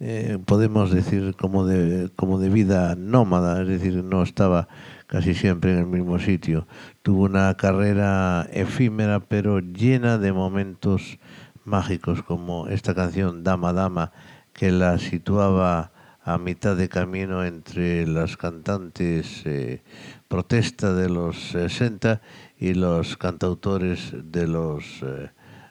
eh, 0.00 0.38
podemos 0.44 0.92
decir, 0.92 1.34
como 1.36 1.66
de, 1.66 2.10
como 2.14 2.38
de 2.38 2.48
vida 2.50 2.94
nómada, 2.96 3.62
es 3.62 3.68
decir, 3.68 4.04
no 4.04 4.22
estaba 4.22 4.68
casi 5.06 5.34
siempre 5.34 5.72
en 5.72 5.78
el 5.78 5.86
mismo 5.86 6.18
sitio. 6.18 6.66
Tuvo 7.02 7.24
una 7.24 7.54
carrera 7.56 8.48
efímera 8.52 9.20
pero 9.20 9.58
llena 9.60 10.18
de 10.18 10.32
momentos 10.32 11.18
mágicos 11.64 12.22
como 12.22 12.68
esta 12.68 12.94
canción 12.94 13.42
Dama 13.42 13.72
Dama 13.72 14.12
que 14.52 14.70
la 14.70 14.98
situaba 14.98 15.92
a 16.22 16.36
mitad 16.36 16.76
de 16.76 16.88
camino 16.88 17.44
entre 17.44 18.06
las 18.06 18.36
cantantes 18.36 19.42
eh, 19.46 19.82
protesta 20.28 20.92
de 20.92 21.08
los 21.08 21.50
60 21.50 22.20
y 22.58 22.74
los 22.74 23.16
cantautores 23.16 24.12
de 24.12 24.46
los, 24.46 24.84
eh, 25.02 25.30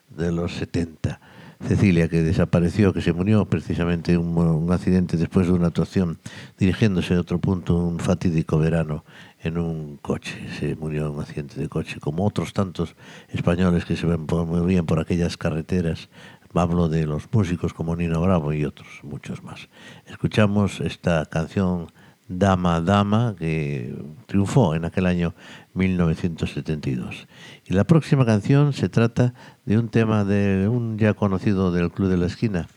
de 0.10 0.32
los 0.32 0.54
70. 0.54 1.20
Cecilia, 1.66 2.08
que 2.08 2.22
desapareció, 2.22 2.94
que 2.94 3.02
se 3.02 3.14
murió 3.14 3.46
precisamente 3.46 4.14
en 4.14 4.20
un, 4.20 4.38
un, 4.38 4.72
accidente 4.72 5.18
después 5.18 5.48
de 5.48 5.54
una 5.54 5.68
actuación 5.68 6.20
dirigiéndose 6.58 7.16
a 7.16 7.20
otro 7.20 7.40
punto, 7.40 7.76
un 7.76 8.00
fatídico 8.00 8.60
verano 8.60 9.04
en 9.42 9.58
un 9.58 9.98
coche. 9.98 10.38
Se 10.60 10.76
murió 10.76 11.08
en 11.08 11.14
un 11.14 11.22
accidente 11.22 11.60
de 11.60 11.68
coche, 11.68 12.00
como 12.00 12.26
otros 12.26 12.54
tantos 12.54 12.96
españoles 13.30 13.86
que 13.86 13.96
se 13.96 14.06
movían 14.06 14.86
por 14.86 15.00
aquellas 15.00 15.38
carreteras. 15.38 16.10
Hablo 16.54 16.90
de 16.90 17.06
los 17.06 17.32
músicos 17.32 17.74
como 17.74 17.96
Nino 17.96 18.20
Bravo 18.22 18.52
y 18.52 18.66
otros, 18.66 18.88
muchos 19.04 19.44
más. 19.44 19.70
Escuchamos 20.08 20.80
esta 20.80 21.26
canción 21.26 21.92
Dama 22.28 22.82
Dama 22.82 23.36
que 23.38 23.96
triunfó 24.26 24.76
en 24.76 24.86
aquel 24.86 25.06
año 25.06 25.34
1972. 25.74 27.28
Y 27.66 27.74
la 27.74 27.86
próxima 27.86 28.26
canción 28.26 28.74
se 28.74 28.90
trata 28.90 29.34
de 29.66 29.78
un 29.78 29.90
tema 29.90 30.24
de 30.24 30.68
un 30.68 30.98
ya 30.98 31.14
conocido 31.14 31.72
del 31.72 31.92
Club 31.92 32.10
de 32.10 32.18
la 32.18 32.26
Esquina, 32.26 32.68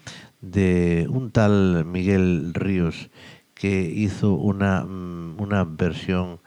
de 0.40 1.06
un 1.10 1.30
tal 1.30 1.84
Miguel 1.84 2.54
Ríos 2.54 3.10
que 3.54 3.82
hizo 3.82 4.34
una, 4.34 4.84
mm, 4.84 5.40
una 5.40 5.64
versión 5.64 6.40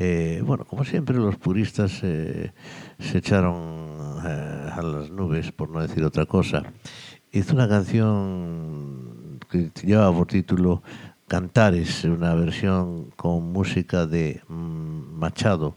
eh, 0.00 0.42
bueno, 0.44 0.64
como 0.64 0.84
siempre 0.84 1.16
los 1.16 1.36
puristas 1.36 2.00
eh, 2.04 2.52
se 3.00 3.18
echaron 3.18 4.22
eh, 4.24 4.70
a 4.72 4.80
las 4.80 5.10
nubes, 5.10 5.50
por 5.50 5.70
no 5.70 5.80
decir 5.80 6.04
otra 6.04 6.24
cosa. 6.24 6.62
Hizo 7.32 7.54
una 7.54 7.68
canción 7.68 9.40
que 9.50 9.72
lleva 9.84 10.12
por 10.12 10.28
título 10.28 10.84
Cantares, 11.28 12.04
una 12.04 12.34
versión 12.34 13.10
con 13.16 13.52
música 13.52 14.06
de 14.06 14.40
mm, 14.48 15.18
Machado, 15.18 15.76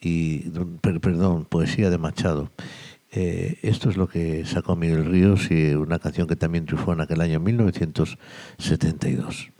y, 0.00 0.50
perdón, 0.80 1.44
poesía 1.44 1.88
de 1.88 1.98
Machado. 1.98 2.50
esto 3.10 3.90
es 3.90 3.96
lo 3.96 4.08
que 4.08 4.44
sacó 4.44 4.74
Miguel 4.76 5.04
Ríos 5.04 5.50
y 5.50 5.74
una 5.74 5.98
canción 5.98 6.26
que 6.26 6.36
también 6.36 6.66
triunfó 6.66 6.92
en 6.92 7.00
aquel 7.02 7.20
año 7.20 7.40
1972. 7.40 9.52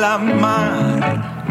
La 0.00 0.16
mar. 0.16 1.44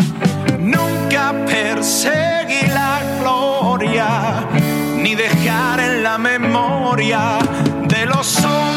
Nunca 0.60 1.34
perseguí 1.46 2.68
la 2.74 3.00
gloria, 3.20 4.08
ni 4.98 5.14
dejar 5.14 5.80
en 5.80 6.04
la 6.04 6.18
memoria 6.18 7.38
de 7.88 8.06
los 8.08 8.44
hombres 8.44 8.69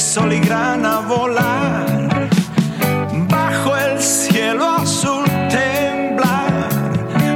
sol 0.00 0.32
y 0.32 0.40
grana 0.40 1.00
volar. 1.00 2.28
Bajo 3.28 3.76
el 3.76 4.00
cielo 4.00 4.66
azul 4.66 5.24
temblar 5.50 6.68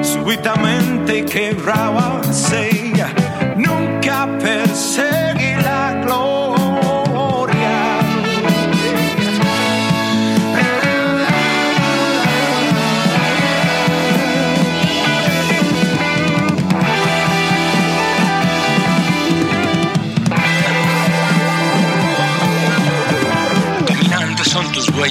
súbitamente 0.02 1.24
quebrarse 1.24 2.03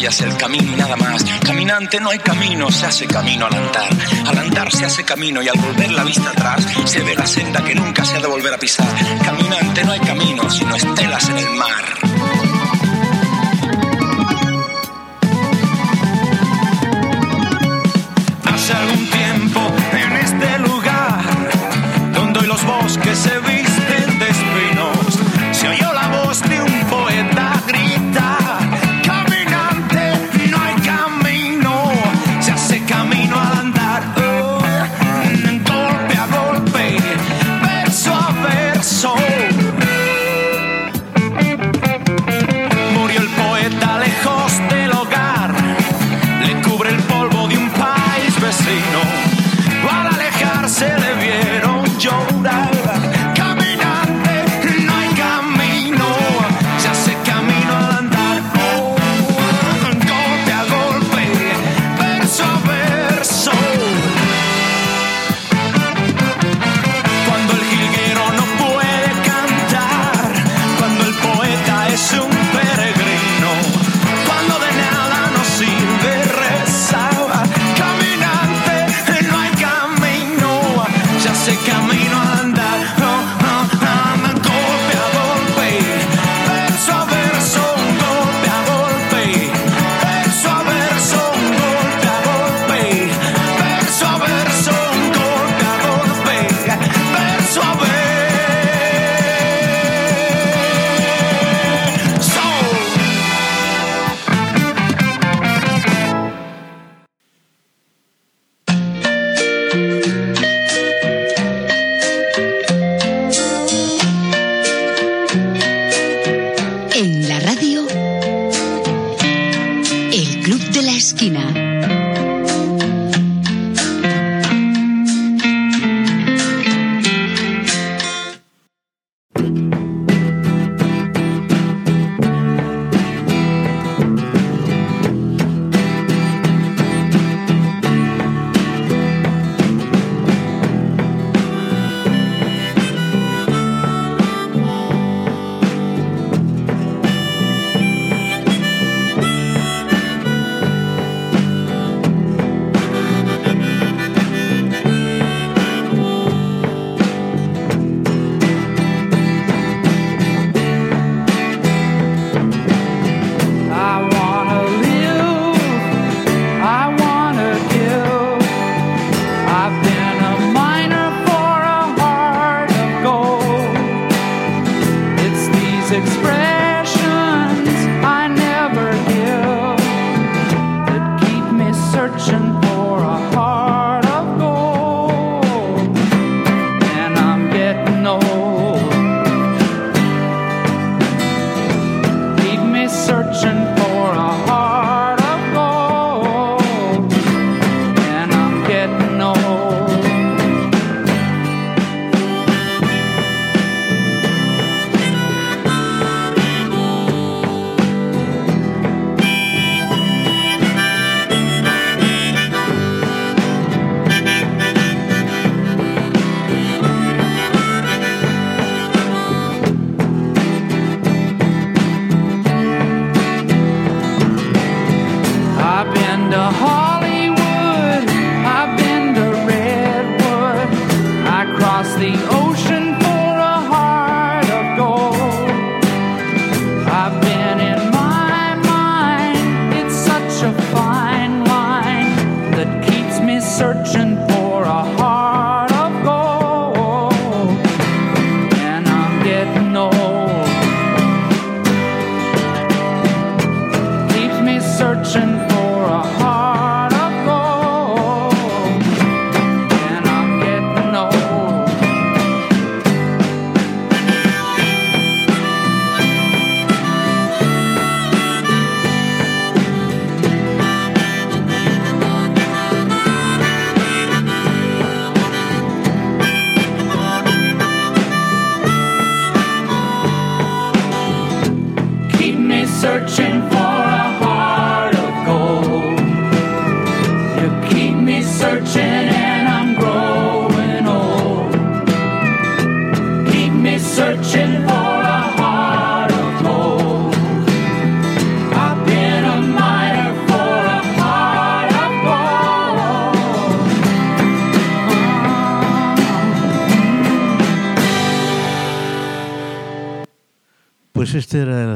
el 0.04 0.36
camino 0.36 0.74
y 0.74 0.76
nada 0.76 0.98
más. 0.98 1.24
Caminante 1.46 1.98
no 2.02 2.10
hay 2.10 2.20
camino, 2.20 2.70
se 2.70 2.86
hace 2.86 3.08
camino 3.08 3.46
al 3.46 3.54
andar. 3.56 3.90
Al 4.28 4.38
andar 4.38 4.70
se 4.70 4.86
hace 4.86 5.06
camino 5.06 5.42
y 5.42 5.48
al 5.48 5.58
volver 5.58 5.92
la 5.92 6.04
vista 6.04 6.30
atrás 6.30 6.68
se 6.84 7.02
ve 7.04 7.16
la 7.16 7.26
senda 7.26 7.64
que 7.64 7.74
nunca 7.74 8.04
se 8.04 8.18
ha 8.18 8.20
de 8.20 8.28
volver 8.28 8.54
a 8.54 8.58
pisar. 8.58 8.88
Caminante 9.24 9.86
no 9.86 9.94
hay 9.94 10.02
camino, 10.02 10.50
sino 10.50 10.76
estelas 10.76 11.30
en 11.30 11.38
el 11.38 11.50
mar. 11.52 12.03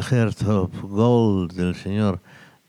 Heart 0.10 0.44
of 0.48 0.72
Gold 0.84 1.54
del 1.54 1.76
señor 1.76 2.22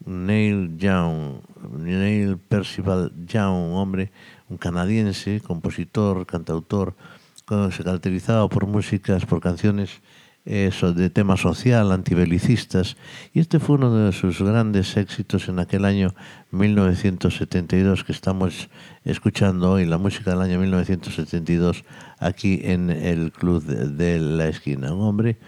Neil 0.05 0.76
Young, 0.76 1.41
Neil 1.78 2.39
Percival 2.39 3.12
Young, 3.26 3.70
un 3.70 3.76
hombre, 3.76 4.11
un 4.49 4.57
canadiense, 4.57 5.41
compositor, 5.41 6.26
cantautor, 6.26 6.95
se 7.70 7.84
caracterizaba 7.84 8.49
por 8.49 8.66
músicas, 8.66 9.24
por 9.24 9.41
canciones 9.41 10.01
eh, 10.45 10.70
so- 10.72 10.93
de 10.95 11.11
tema 11.11 11.36
social, 11.36 11.93
antibelicistas, 11.93 12.97
y 13.34 13.41
este 13.41 13.59
fue 13.59 13.76
uno 13.76 13.95
de 13.95 14.12
sus 14.12 14.41
grandes 14.41 14.97
éxitos 14.97 15.49
en 15.49 15.59
aquel 15.59 15.84
año 15.84 16.14
1972 16.51 18.05
que 18.05 18.12
estamos 18.12 18.68
escuchando 19.05 19.72
hoy, 19.72 19.84
la 19.84 19.99
música 19.99 20.30
del 20.30 20.41
año 20.41 20.59
1972, 20.59 21.84
aquí 22.18 22.61
en 22.64 22.91
el 22.91 23.30
Club 23.32 23.62
de 23.64 24.18
la 24.18 24.49
Esquina. 24.49 24.93
Un 24.95 25.03
hombre 25.03 25.39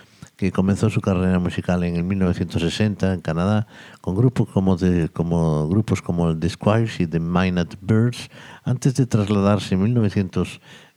que 0.41 0.53
comenzó 0.53 0.88
su 0.88 1.03
carrera 1.03 1.38
musical 1.38 1.84
en 1.84 1.97
el 1.97 2.05
1960 2.05 3.12
en 3.12 3.20
Canadá 3.20 3.66
con 4.01 4.16
grupos 4.16 4.49
como, 4.49 4.74
de, 4.78 5.11
como, 5.11 5.68
grupos 5.68 6.01
como 6.01 6.34
The 6.34 6.49
Squires 6.49 6.99
y 6.99 7.07
The 7.07 7.20
Minot 7.20 7.76
Birds, 7.82 8.30
antes 8.64 8.95
de 8.95 9.05
trasladarse 9.05 9.74
en 9.74 9.82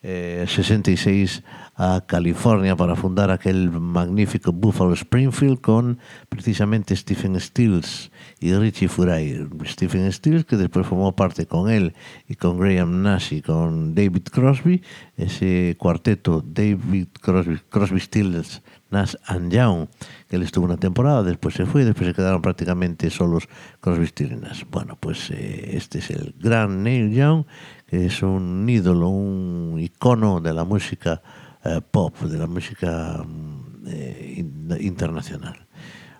1966 0.03 1.43
a 1.75 2.03
California 2.05 2.75
para 2.75 2.95
fundar 2.95 3.31
aquel 3.31 3.71
magnífico 3.71 4.51
Buffalo 4.51 4.93
Springfield 4.93 5.61
con 5.61 5.97
precisamente 6.29 6.95
Stephen 6.95 7.39
Stills 7.39 8.11
y 8.39 8.53
Richie 8.53 8.89
Furay. 8.89 9.47
Stephen 9.65 10.11
Stills, 10.11 10.45
que 10.45 10.57
después 10.57 10.85
formó 10.85 11.15
parte 11.15 11.45
con 11.47 11.71
él 11.71 11.93
y 12.27 12.35
con 12.35 12.59
Graham 12.59 13.01
Nash 13.01 13.33
y 13.33 13.41
con 13.41 13.95
David 13.95 14.23
Crosby, 14.31 14.83
ese 15.17 15.75
cuarteto 15.79 16.43
David 16.45 17.07
Crosby, 17.21 17.99
Stills, 17.99 18.61
Nash 18.91 19.15
and 19.25 19.51
Young, 19.51 19.87
que 20.27 20.35
él 20.35 20.43
estuvo 20.43 20.65
una 20.65 20.77
temporada, 20.77 21.23
después 21.23 21.55
se 21.55 21.65
fue 21.65 21.81
y 21.81 21.85
después 21.85 22.07
se 22.07 22.13
quedaron 22.13 22.41
prácticamente 22.41 23.09
solos 23.09 23.47
Crosby, 23.79 24.07
Stills 24.07 24.33
y 24.33 24.35
Nash. 24.35 24.63
Bueno, 24.69 24.97
pues 24.99 25.31
eh, 25.31 25.71
este 25.75 25.99
es 25.99 26.11
el 26.11 26.35
gran 26.39 26.83
Neil 26.83 27.11
Young, 27.11 27.45
es 27.93 28.21
un 28.23 28.67
ídolo, 28.69 29.09
un 29.09 29.79
icono 29.79 30.39
de 30.41 30.53
la 30.53 30.63
música 30.65 31.21
eh, 31.63 31.79
pop, 31.81 32.17
de 32.21 32.37
la 32.37 32.47
música 32.47 33.23
mm, 33.25 33.87
eh, 33.87 34.33
in- 34.37 34.77
internacional. 34.81 35.67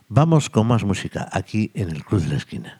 Vamos 0.08 0.50
con 0.50 0.68
más 0.68 0.84
música 0.84 1.28
aquí 1.32 1.72
en 1.74 1.90
el 1.90 2.04
Cruz 2.06 2.24
de 2.24 2.30
la 2.30 2.36
Esquina. 2.38 2.80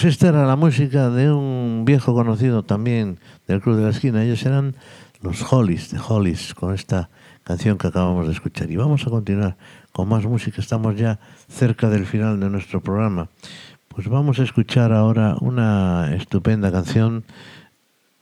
Pues 0.00 0.14
esta 0.14 0.28
era 0.28 0.46
la 0.46 0.56
música 0.56 1.10
de 1.10 1.30
un 1.30 1.84
viejo 1.84 2.14
conocido 2.14 2.62
también 2.62 3.18
del 3.46 3.60
Club 3.60 3.76
de 3.76 3.82
la 3.82 3.90
Esquina. 3.90 4.24
Ellos 4.24 4.46
eran 4.46 4.74
los 5.20 5.52
Hollies, 5.52 5.90
de 5.90 5.98
Hollies, 5.98 6.54
con 6.54 6.72
esta 6.72 7.10
canción 7.44 7.76
que 7.76 7.88
acabamos 7.88 8.26
de 8.26 8.32
escuchar. 8.32 8.70
Y 8.70 8.76
vamos 8.76 9.06
a 9.06 9.10
continuar 9.10 9.58
con 9.92 10.08
más 10.08 10.24
música. 10.24 10.62
Estamos 10.62 10.96
ya 10.96 11.20
cerca 11.48 11.90
del 11.90 12.06
final 12.06 12.40
de 12.40 12.48
nuestro 12.48 12.80
programa. 12.80 13.28
Pues 13.88 14.08
vamos 14.08 14.38
a 14.38 14.44
escuchar 14.44 14.90
ahora 14.90 15.36
una 15.38 16.14
estupenda 16.14 16.72
canción 16.72 17.24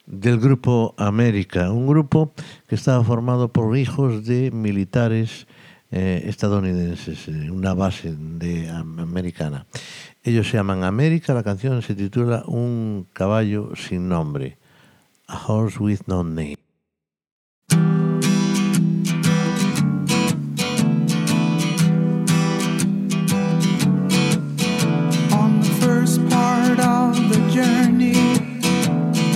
del 0.04 0.40
grupo 0.40 0.96
América, 0.98 1.70
un 1.70 1.86
grupo 1.86 2.32
que 2.66 2.74
estaba 2.74 3.04
formado 3.04 3.52
por 3.52 3.78
hijos 3.78 4.24
de 4.26 4.50
militares 4.50 5.46
eh, 5.92 6.24
estadounidenses, 6.26 7.28
eh, 7.28 7.50
una 7.52 7.72
base 7.72 8.14
americana. 8.98 9.64
Ellos 10.24 10.48
se 10.48 10.56
llaman 10.56 10.82
América, 10.84 11.32
la 11.32 11.42
canción 11.42 11.80
se 11.80 11.94
titula 11.94 12.42
Un 12.46 13.06
caballo 13.12 13.74
sin 13.76 14.08
nombre, 14.08 14.58
A 15.28 15.36
Horse 15.36 15.78
with 15.78 16.00
No 16.06 16.24
Name. 16.24 16.56
On 25.32 25.60
the 25.60 25.70
first 25.80 26.20
part 26.28 26.80
of 26.80 27.14
the 27.30 27.40
journey, 27.50 28.16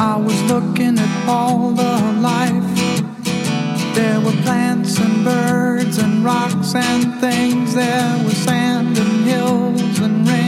I 0.00 0.16
was 0.16 0.42
looking 0.50 0.98
at 0.98 1.28
all 1.28 1.70
the 1.70 2.00
life. 2.20 2.64
There 3.94 4.20
were 4.20 4.36
plants 4.42 4.98
and 4.98 5.24
birds 5.24 5.98
and 5.98 6.24
rocks 6.24 6.74
and 6.74 7.14
things. 7.20 7.74
There 7.74 8.24
was 8.24 8.36
sand 8.36 8.98
and 8.98 9.24
hills 9.24 10.00
and 10.00 10.28
rain. 10.28 10.41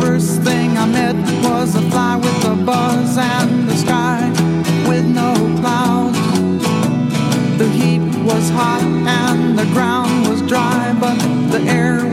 first 0.00 0.42
thing 0.42 0.76
I 0.76 0.86
met 0.86 1.16
was 1.44 1.74
a 1.74 1.82
fly 1.90 2.16
with 2.16 2.44
a 2.44 2.56
buzz 2.64 3.16
and 3.16 3.68
the 3.68 3.76
sky 3.76 4.28
with 4.88 5.04
no 5.06 5.32
clouds. 5.60 6.18
The 7.58 7.68
heat 7.68 8.02
was 8.24 8.50
hot 8.50 8.82
and 8.82 9.58
the 9.58 9.64
ground 9.74 10.28
was 10.28 10.40
dry, 10.42 10.94
but 11.00 11.18
the 11.50 11.60
air 11.70 12.07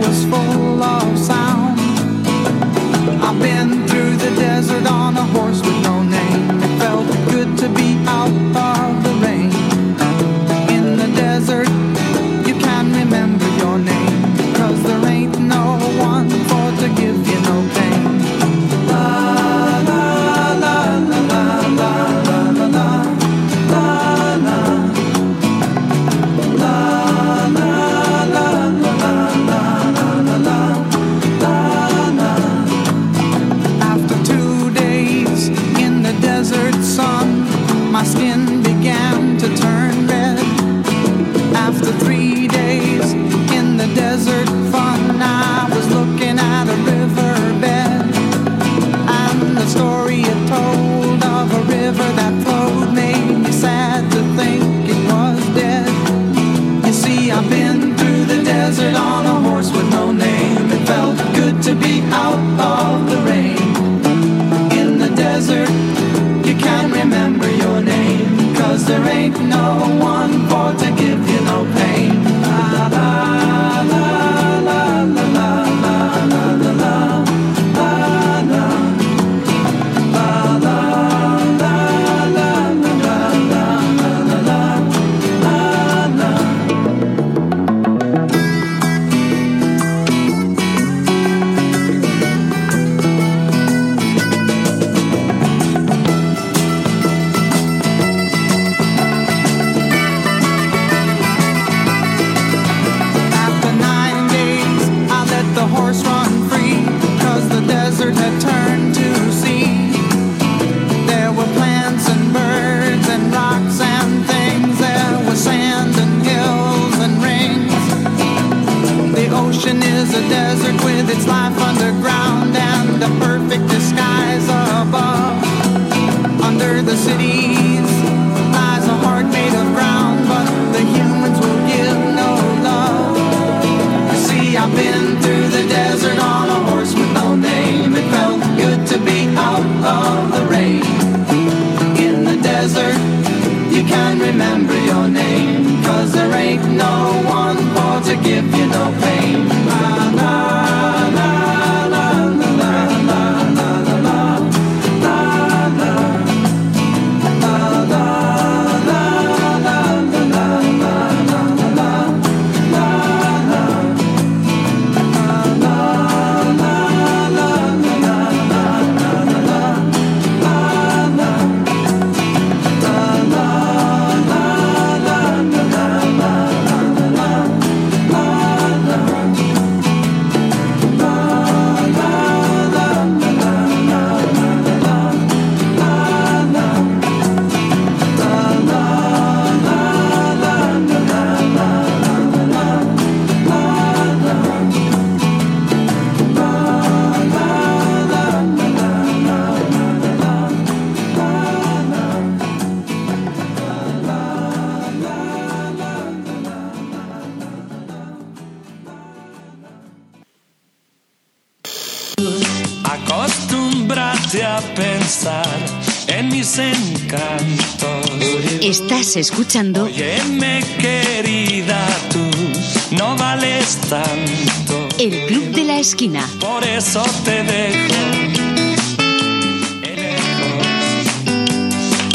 Escuchando. 219.16 219.86
Óyeme, 219.86 220.62
querida, 220.78 221.88
tú 222.12 222.96
no 222.98 223.16
vales 223.16 223.78
tanto. 223.90 224.90
El 224.98 225.26
Club 225.28 225.52
de 225.52 225.64
la 225.64 225.80
Esquina. 225.80 226.30
Por 226.42 226.64
eso 226.66 227.02
te 227.24 227.44
dejo. 227.44 227.94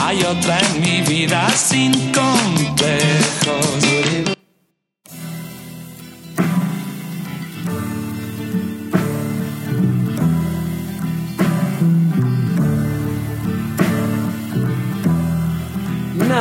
Hay 0.03 0.23
otra 0.25 0.59
en 0.59 0.81
mi 0.83 1.01
vida 1.01 1.49
sin 1.57 1.93
complejo. 2.13 3.60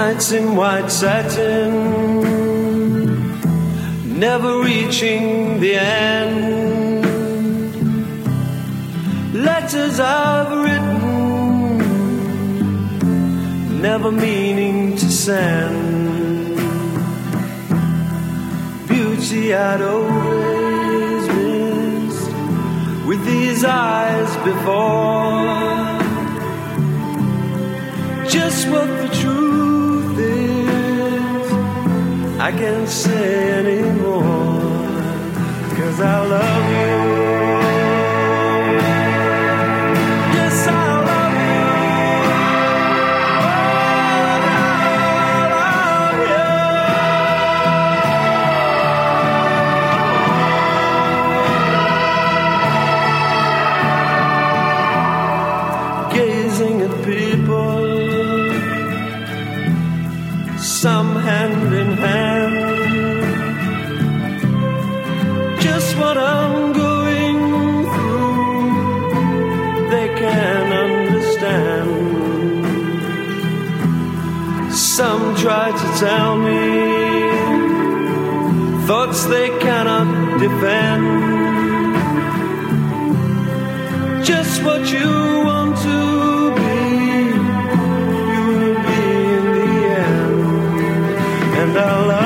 Nights 0.09 0.31
in 0.31 0.55
white 0.55 0.89
satin, 0.89 1.69
never 4.19 4.59
reaching 4.61 5.59
the 5.59 5.75
end. 5.75 7.05
Letters 9.35 9.99
I've 9.99 10.51
written, 10.63 11.77
never 13.81 14.11
meaning 14.11 14.97
to 14.97 15.11
send. 15.11 16.57
Beauty 18.87 19.53
I'd 19.53 19.81
always 19.83 21.27
missed 21.37 22.31
with 23.05 23.23
these 23.27 23.63
eyes 23.63 24.35
before 24.37 25.99
just 28.29 28.67
what 28.69 29.08
I 32.49 32.51
can't 32.51 32.89
say 32.89 33.51
anymore, 33.59 34.23
cause 35.77 36.01
I 36.01 36.25
love 36.25 37.43
you. 37.43 37.48
Tell 75.99 76.37
me 76.37 77.29
thoughts 78.87 79.25
they 79.25 79.49
cannot 79.59 80.39
defend. 80.39 81.03
Just 84.23 84.63
what 84.63 84.89
you 84.93 85.09
want 85.49 85.77
to 85.87 85.99
be, 86.59 86.77
you 88.31 88.43
will 88.59 88.79
be 88.89 89.03
in 89.37 89.45
the 89.57 89.71
end 90.05 90.39
and 91.59 91.77
I 91.77 92.05
love 92.07 92.18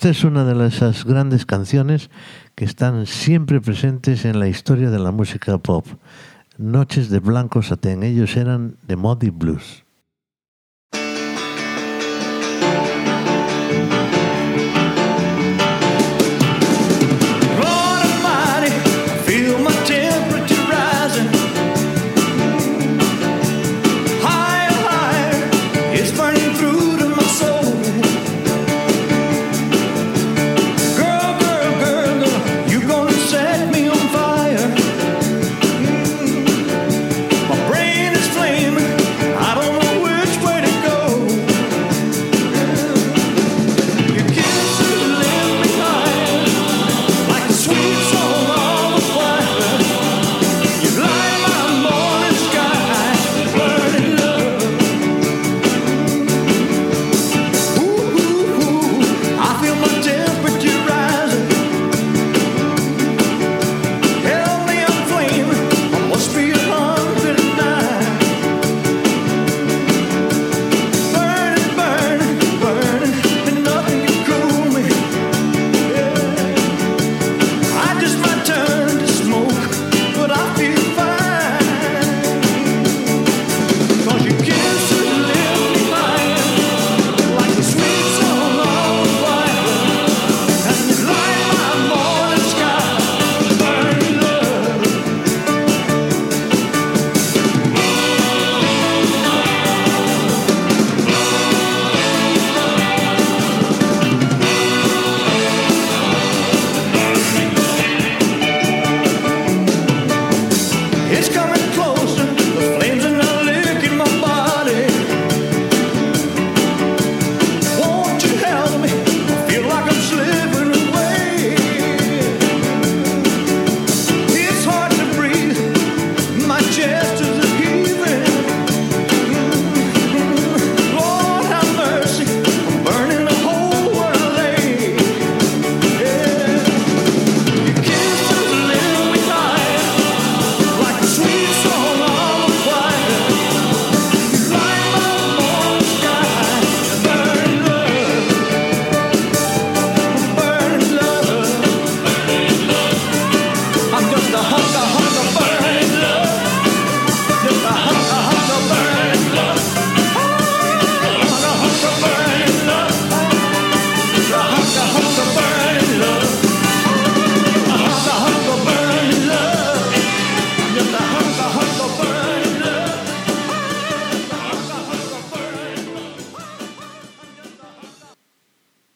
esta 0.00 0.08
es 0.08 0.24
una 0.24 0.46
de 0.46 0.66
esas 0.66 1.04
grandes 1.04 1.44
canciones 1.44 2.08
que 2.54 2.64
están 2.64 3.04
siempre 3.04 3.60
presentes 3.60 4.24
en 4.24 4.40
la 4.40 4.48
historia 4.48 4.88
de 4.88 4.98
la 4.98 5.10
música 5.10 5.58
pop. 5.58 5.86
Noches 6.56 7.10
de 7.10 7.18
Blanco 7.18 7.60
Satén, 7.60 8.02
ellos 8.02 8.34
eran 8.38 8.78
de 8.88 8.96
Muddy 8.96 9.28
Blues. 9.28 9.84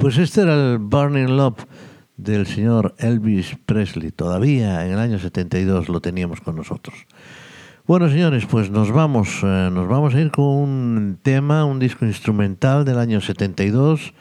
Pues 0.05 0.19
este 0.19 0.43
era 0.43 0.53
el 0.53 0.77
Burning 0.77 1.35
Love 1.35 1.65
del 2.19 2.47
señor 2.47 2.95
Elvis 2.99 3.57
Presley. 3.65 4.11
Todavía 4.11 4.85
en 4.85 4.93
el 4.93 4.99
año 4.99 5.19
72 5.19 5.89
lo 5.89 6.03
teníamos 6.03 6.43
con 6.43 6.57
nosotros. 6.57 7.07
Bueno, 7.87 8.11
señores, 8.11 8.45
pues 8.45 8.71
nos 8.71 8.93
vamos, 8.93 9.41
eh, 9.43 9.71
nos 9.73 9.89
vamos 9.89 10.15
a 10.15 10.21
ir 10.21 10.31
con 10.31 10.45
un 10.45 11.19
tema, 11.23 11.65
un 11.65 11.79
disco 11.79 12.05
instrumental 12.05 12.85
del 12.85 12.99
año 12.99 13.23
72 13.23 14.13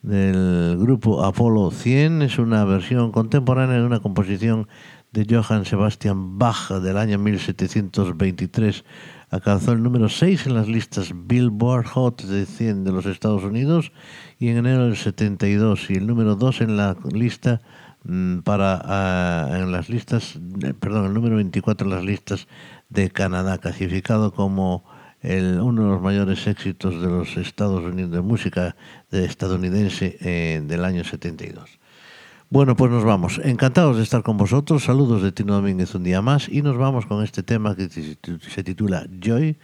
del 0.00 0.78
grupo 0.78 1.22
Apolo 1.22 1.70
100. 1.70 2.22
Es 2.22 2.38
una 2.38 2.64
versión 2.64 3.12
contemporánea 3.12 3.76
de 3.76 3.84
una 3.84 4.00
composición 4.00 4.68
de 5.12 5.26
Johann 5.28 5.66
Sebastian 5.66 6.38
Bach 6.38 6.70
del 6.70 6.96
año 6.96 7.18
1723. 7.18 8.86
Alcanzó 9.28 9.72
el 9.72 9.82
número 9.82 10.08
6 10.08 10.46
en 10.46 10.54
las 10.54 10.68
listas 10.68 11.12
Billboard 11.12 11.86
Hot 11.86 12.22
de 12.22 12.46
100 12.46 12.84
de 12.84 12.92
los 12.92 13.06
Estados 13.06 13.42
Unidos 13.42 13.90
y 14.38 14.48
en 14.48 14.58
enero 14.58 14.84
del 14.84 14.96
72 14.96 15.90
y 15.90 15.94
el 15.94 16.06
número 16.06 16.36
2 16.36 16.60
en 16.60 16.76
la 16.76 16.96
lista 17.12 17.60
mm, 18.04 18.38
para 18.40 18.80
ah, 18.84 19.48
en 19.58 19.72
las 19.72 19.88
listas 19.88 20.38
eh, 20.62 20.74
perdón 20.74 21.06
el 21.06 21.14
número 21.14 21.36
24 21.36 21.88
en 21.88 21.94
las 21.94 22.04
listas 22.04 22.46
de 22.88 23.10
Canadá 23.10 23.58
clasificado 23.58 24.32
como 24.32 24.84
el, 25.22 25.60
uno 25.60 25.82
de 25.82 25.88
los 25.88 26.02
mayores 26.02 26.46
éxitos 26.46 27.02
de 27.02 27.08
los 27.08 27.36
Estados 27.36 27.82
Unidos 27.82 28.12
de 28.12 28.20
música 28.20 28.76
de 29.10 29.24
estadounidense 29.24 30.18
eh, 30.20 30.62
del 30.64 30.84
año 30.84 31.02
72 31.02 31.80
bueno, 32.48 32.76
pues 32.76 32.90
nos 32.90 33.04
vamos. 33.04 33.40
Encantados 33.42 33.96
de 33.96 34.02
estar 34.02 34.22
con 34.22 34.36
vosotros. 34.36 34.84
Saludos 34.84 35.22
de 35.22 35.32
Tino 35.32 35.54
Domínguez 35.54 35.94
un 35.94 36.04
día 36.04 36.22
más 36.22 36.48
y 36.48 36.62
nos 36.62 36.76
vamos 36.76 37.06
con 37.06 37.24
este 37.24 37.42
tema 37.42 37.74
que 37.74 37.88
se 37.88 38.64
titula 38.64 39.06
Joy 39.20 39.58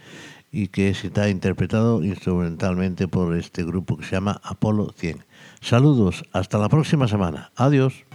y 0.51 0.67
que 0.67 0.89
está 0.89 1.29
interpretado 1.29 2.03
instrumentalmente 2.03 3.07
por 3.07 3.35
este 3.35 3.63
grupo 3.63 3.97
que 3.97 4.05
se 4.05 4.11
llama 4.11 4.39
Apolo 4.43 4.93
100. 4.95 5.25
Saludos, 5.61 6.23
hasta 6.31 6.59
la 6.59 6.69
próxima 6.69 7.07
semana. 7.07 7.51
Adiós. 7.55 8.05